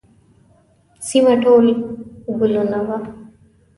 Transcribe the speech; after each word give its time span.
سیمه 1.07 1.33
ټول 1.43 1.65
ګلونه 2.39 2.79
وه. 2.87 2.97